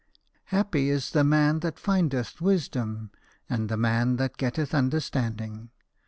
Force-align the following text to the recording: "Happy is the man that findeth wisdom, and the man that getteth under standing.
"Happy 0.45 0.89
is 0.89 1.11
the 1.11 1.23
man 1.23 1.59
that 1.59 1.77
findeth 1.77 2.41
wisdom, 2.41 3.11
and 3.47 3.69
the 3.69 3.77
man 3.77 4.15
that 4.15 4.35
getteth 4.35 4.73
under 4.73 4.99
standing. 4.99 5.69